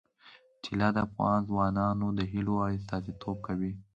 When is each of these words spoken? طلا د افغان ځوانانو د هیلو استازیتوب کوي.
طلا 0.63 0.87
د 0.95 0.97
افغان 1.07 1.39
ځوانانو 1.49 2.07
د 2.17 2.19
هیلو 2.31 2.55
استازیتوب 2.75 3.37
کوي. 3.47 3.73